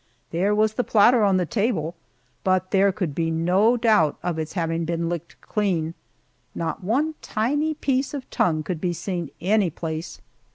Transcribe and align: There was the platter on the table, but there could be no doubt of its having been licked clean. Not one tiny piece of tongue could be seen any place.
There 0.31 0.55
was 0.55 0.73
the 0.73 0.83
platter 0.83 1.23
on 1.23 1.37
the 1.37 1.45
table, 1.45 1.93
but 2.43 2.71
there 2.71 2.91
could 2.91 3.13
be 3.13 3.29
no 3.29 3.77
doubt 3.77 4.17
of 4.23 4.39
its 4.39 4.53
having 4.53 4.83
been 4.83 5.09
licked 5.09 5.39
clean. 5.41 5.93
Not 6.55 6.83
one 6.83 7.13
tiny 7.21 7.75
piece 7.75 8.15
of 8.15 8.27
tongue 8.31 8.63
could 8.63 8.81
be 8.81 8.93
seen 8.93 9.29
any 9.41 9.69
place. 9.69 10.19